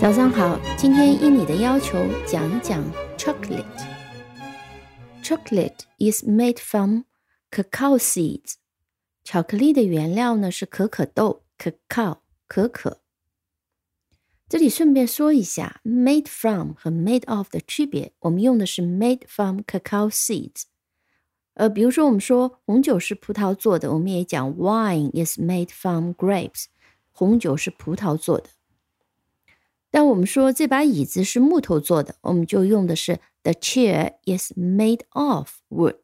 [0.00, 2.82] 早上好，今天应你的要求讲一讲
[3.18, 3.64] chocolate。
[5.22, 7.02] Chocolate is made from
[7.50, 8.54] cacao seeds。
[9.22, 12.99] 巧克力的原料呢是可可豆 cacao 可可。
[14.50, 20.64] 这里顺便说一下，made from 和 made of 的区别，我们用的是 made from cacao seeds。
[21.54, 26.64] 呃，比如说我们说红酒是葡萄做的，我们也讲 wine is made from grapes。
[27.12, 28.50] 红酒是葡萄做的。
[29.88, 36.02] 但我们说这把椅子是木头做的，我们就用的是 the chair is made of wood。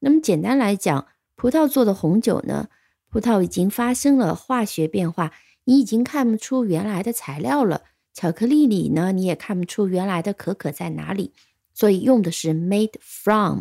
[0.00, 2.68] 那么简单来讲，葡萄做的红酒呢，
[3.08, 5.32] 葡萄已经发生了化学变化，
[5.64, 7.82] 你已经看不出原来的材料了。
[8.12, 11.32] 巧克力里呢，你也看不出原来的可可在哪里，
[11.72, 13.60] 所以用的是 made from。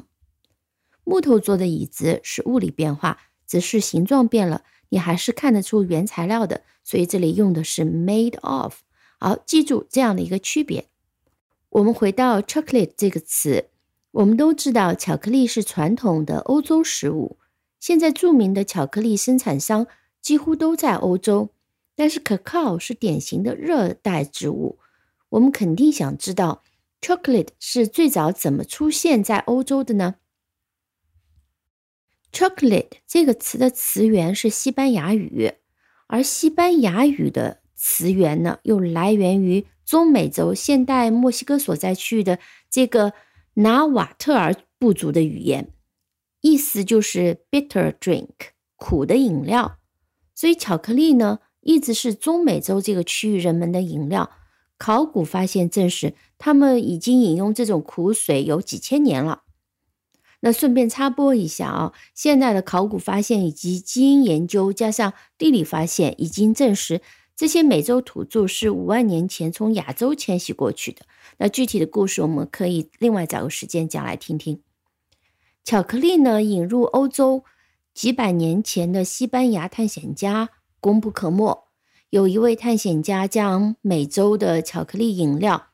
[1.04, 8.82] 木头做的椅子是物理变化，只是形状变了，你还是看得出原材料的，所以这里用的是 made of。
[9.20, 10.88] 好，记住这样的一个区别。
[11.70, 13.70] 我们回到 chocolate 这个词，
[14.12, 17.38] 我们都知道巧克力是传统的欧洲食物。
[17.80, 19.86] 现在著名的巧克力生产商
[20.22, 21.50] 几乎都在欧洲，
[22.00, 24.80] 但是 cacao 是典型的热带植物。
[25.28, 26.64] 我们肯定想知道
[27.02, 30.16] chocolate 是最早怎么出现在欧洲的呢
[32.32, 35.56] ？chocolate 这个词的词源是西班牙语，
[36.08, 37.60] 而西班牙语的。
[37.82, 42.38] 词源呢，又来源于中美洲现代墨西哥所在区域的
[42.70, 43.14] 这个
[43.54, 45.72] 纳瓦特尔部族的语言，
[46.42, 48.28] 意思就是 bitter drink，
[48.76, 49.80] 苦的饮料。
[50.36, 54.32] 所以巧克力呢，一直是中美洲这个区域人们的饮料。
[54.78, 59.44] 考古发现证实，他们已经饮用这种苦水有几千年了。
[60.40, 67.02] 那顺便插播一下啊，现代的考古发现以及基因研究加上地理发现，已经证实。
[67.36, 71.02] 这些美洲土著是五万年前从亚洲迁徙过去的。
[71.38, 74.62] 那具体的故事我们可以另外找个时间讲来听听。
[75.66, 77.44] 巧克力呢，引入欧洲
[77.94, 80.50] 几百年前的西班牙探险家
[80.80, 81.68] 功不可没。
[82.10, 85.68] 有一位探险家将美洲的巧克力饮料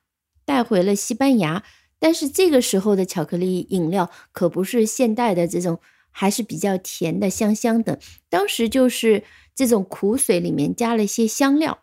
[0.46, 1.64] 带回了西班牙，
[2.00, 5.80] 但是这个时候的巧克力饮料可不是现代的这种，
[6.12, 8.00] 还是比较甜的、香香的。
[8.30, 9.24] 当时就是。
[9.58, 11.80] 这种苦水里面加了一些香料，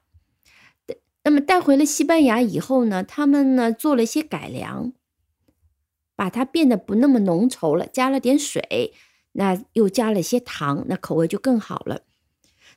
[1.25, 4.93] 那么带回了西班牙以后呢，他们呢做了一些改良，
[6.15, 8.93] 把它变得不那么浓稠了，加了点水，
[9.33, 12.03] 那又加了些糖，那口味就更好了。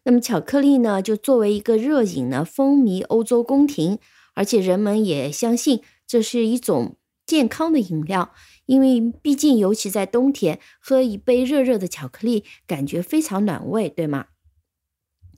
[0.06, 3.98] 那么巧克力呢，就作为一个热饮呢，风靡欧洲宫廷，
[4.36, 8.32] 而且人们也相信这是一种健康的饮料，
[8.68, 14.28] 因为毕竟尤其在冬天，喝一杯热热的巧克力，感觉非常暖胃，对吗？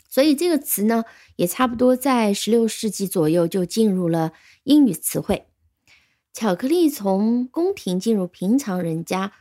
[0.09, 1.05] 所以这个词呢，
[1.37, 4.33] 也差不多在十六世纪左右就进入了
[4.63, 5.47] 英语词汇。
[6.33, 9.31] 巧克力从宫廷进入平常人家，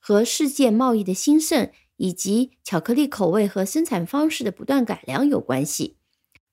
[0.00, 5.96] 和世界贸易的兴盛以及巧克力口味和生产方式的不断改良有关系。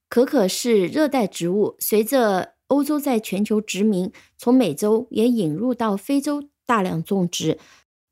[0.08, 7.58] 可可是热带植物，随着欧洲在全球殖民，从美洲也引入到非洲大量种植，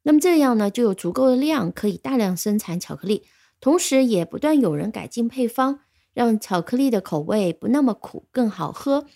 [0.03, 3.25] 那么这样呢，就有足够的量可以大量生产巧克力。
[3.61, 5.81] 同时，也不断有人改进配方，
[6.13, 9.07] 让巧克力的口味不那么苦，更好喝。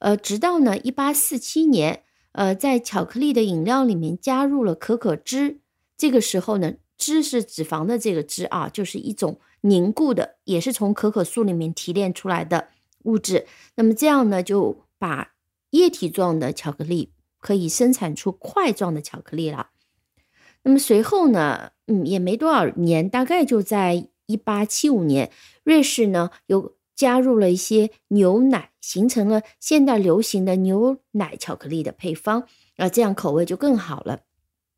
[0.00, 5.60] 呃，直到呢，一八四七年，呃，在巧克力的饮料里面加入了可可脂。
[5.96, 6.72] 这个时候呢，
[7.02, 12.68] 脂是脂肪的这个脂啊，就是一种凝固的，也是从可可树里面提炼出来的
[13.04, 13.46] 物质。
[13.74, 15.32] 那么这样呢，就把
[15.70, 19.70] 液体状的巧克力可以生产出块状的巧克力了。
[20.62, 25.30] 那么随后呢，嗯，也没多少年，大概就在一八七五年，
[25.64, 34.20] 瑞士呢又加入了一些牛奶，形成了现代流行的牛奶巧克力的配方，啊，这样口味就更好了。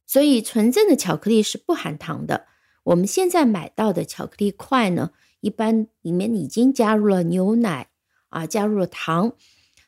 [0.07, 2.47] 所以纯正的巧克力是不含糖的。
[2.85, 5.11] 我们现在买到的巧克力块呢，
[5.41, 7.89] 一般里面已经加入了牛奶
[8.29, 9.35] 啊，加入了糖，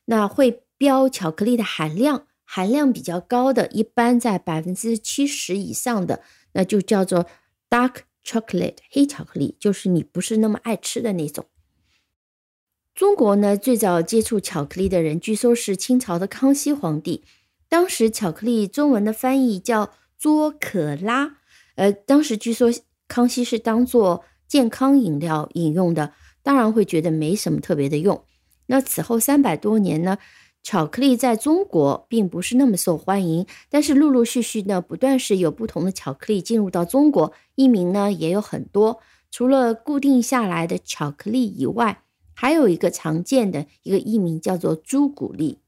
[0.06, 2.26] 那会标巧克力的含量。
[2.48, 6.22] 含量比较高的，一般在百分之七十以上的，
[6.52, 7.26] 那就叫做
[7.68, 11.46] dark chocolate 黑巧克力，就是你不是那么爱吃的那种。
[12.94, 17.24] 中国呢，最早接触巧克力的人，据说是清朝的康熙皇帝。
[17.68, 21.36] 当时巧克力中文的翻译叫卓可拉，
[21.76, 22.70] 呃，当时据说
[23.06, 28.24] 康熙是当做健康饮料饮用的，当然会觉得没什么特别的用。
[28.66, 30.18] 那此后三百多年呢，
[30.62, 39.00] 巧克力在中国并不是那么受欢迎，但是陆陆续续呢，不断是有不同的巧克力进入到中国，译名呢也有很多。
[39.30, 42.02] 除了固定下来的巧克力以外，
[42.34, 45.58] 还有一个常见的一个译名叫做朱古力。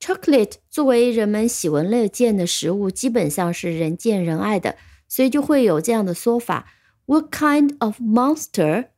[0.00, 4.76] Chocolate 作为人们喜闻乐见的食物，基本上是人见人爱的，
[5.08, 6.72] 所以就会有这样的说法
[7.06, 8.88] ：What kind of monster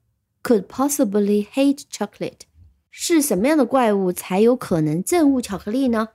[0.43, 2.41] could possibly hate chocolate？
[2.91, 6.08] 是什么样的怪物才有可能憎恶巧克力呢？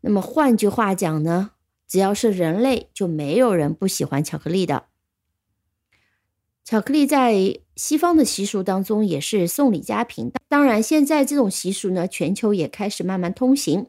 [0.00, 1.50] 那么换句话讲呢，
[1.86, 4.86] 只要是人类，就没有人不喜欢巧克力的。
[6.64, 13.86] 巧克力在西方的习俗当中也是送礼佳品，当然现在这种习俗呢，全球也开始慢慢通行。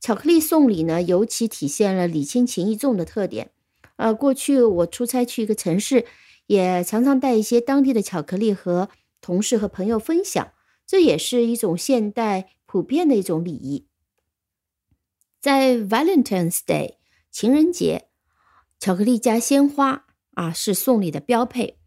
[0.00, 3.50] 巧克力送礼呢，尤其体现了礼轻情意重的特点。
[3.96, 6.04] 呃，过去我出差去一个城市，
[6.46, 8.90] 也常常带一些当地的巧克力和
[9.20, 10.52] 同事和朋友分享，
[10.86, 13.86] 这也是一种现代普遍的一种礼仪。
[15.40, 16.96] 在 Valentine's Day
[17.30, 18.08] 情人节，
[18.78, 20.04] 巧克力加鲜花
[20.34, 21.78] 啊，是送礼的标配。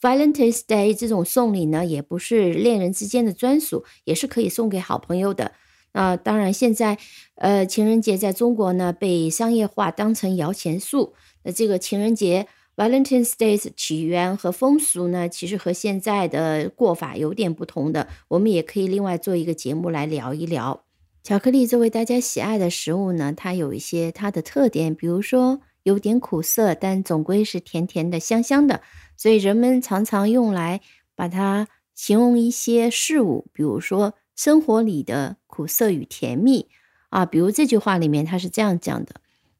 [0.00, 5.52] ，Valentine's Day 这种送礼呢，也不是恋人之间的专属，也是可以送给好朋友的。
[5.92, 6.98] 那当然，现在
[7.34, 11.14] 呃，情人节在中国呢被商业化，当成摇钱树。
[11.42, 12.46] 那这个情人节
[12.76, 18.06] Valentine's Day 起源和风俗呢，其实和现在的过法有点不同的。
[18.28, 20.84] 我们也可以另外做一个节目来聊一聊。
[21.24, 28.82] 巧克力作为大家喜爱的食物呢，它有一些它的特点，比如说有点苦涩，但总归是甜甜的、香香的。
[29.16, 30.80] 所以人们常常用来
[31.14, 36.68] 把它形容一些事物，比如说生活里的苦涩与甜蜜
[37.10, 37.26] 啊。
[37.26, 39.16] 比如这句话里面，它是这样讲的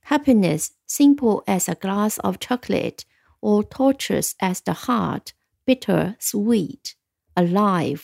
[0.06, 3.00] ：Happiness simple as a glass of chocolate,
[3.40, 5.28] or torturous as the heart,
[5.64, 6.92] bitter, sweet,
[7.34, 8.02] alive。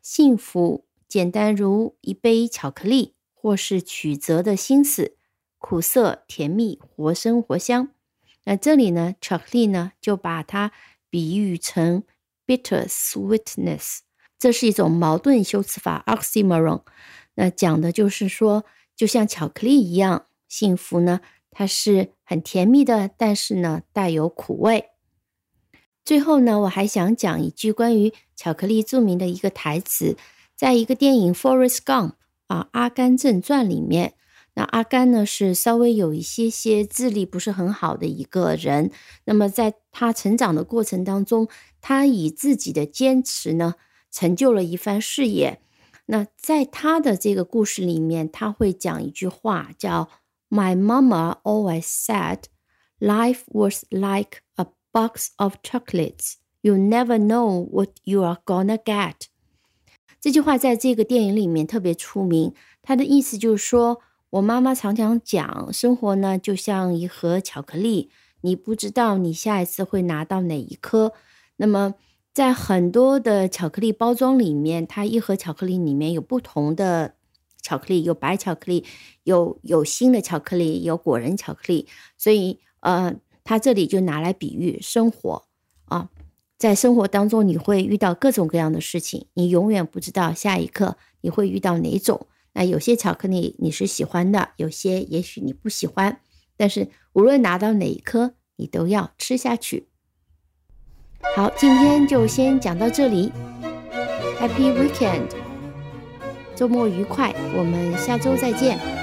[0.00, 5.16] 幸福简单如一杯巧克力，或是曲折的心思，
[5.66, 7.88] 苦涩甜蜜，活生活香。
[8.44, 10.72] 那这里呢，巧克力呢，就把它
[11.08, 12.02] 比喻成
[12.46, 14.00] bitter sweetness，
[14.38, 16.82] 这是一种矛盾修辞法 oxymoron。
[17.36, 24.90] 那讲的就是说，就像巧克力一样，幸福呢，它是很甜蜜的，但是呢，带有苦味。
[26.04, 30.18] 最后呢，我还想讲一句关于巧克力著名的一个台词，
[30.54, 32.10] 在一个电影《Forrest Gump》
[32.48, 34.12] 啊，《阿甘正传》里面。
[34.56, 38.92] 那阿甘呢是稍微有一些些智力不是很好的一个人，
[39.24, 41.48] 那么在他成长的过程当中，
[41.80, 43.74] 他以自己的坚持呢，
[44.12, 45.60] 成就了一番事业。
[46.06, 50.08] 那在他的这个故事里面，他会讲一句话，叫
[50.48, 52.42] “My mama always said,
[53.00, 56.34] life was like a box of chocolates.
[56.60, 59.14] You never know what you are gonna get.”
[60.20, 64.00] 这句话在这个电影里面特别出名，他的意思就是说。
[64.34, 68.10] 我妈妈常常讲，生活呢就像一盒巧克力，
[68.40, 71.12] 你不知道你下一次会拿到哪一颗。
[71.58, 71.94] 那么，
[72.32, 77.14] 在很多的巧克力包装里面，它一盒巧克力里面有不同的
[77.62, 78.84] 巧克力，有白巧克力，
[79.22, 81.86] 有有新的巧克力，有果仁巧克力。
[82.18, 83.14] 所以，呃，
[83.44, 85.44] 它这里就拿来比喻生活
[85.84, 86.10] 啊，
[86.58, 92.26] 在生活当中你会遇到各种各样的事情，你永远不知道下一刻你会遇到哪种。
[92.54, 96.20] 那有些巧克力你是喜欢的，有些也许你不喜欢，
[96.56, 99.88] 但是无论拿到哪一颗，你都要吃下去。
[101.34, 103.32] 好，今天就先讲到这里
[104.38, 105.28] ，Happy Weekend，
[106.54, 108.93] 周末愉快，我们下周再见。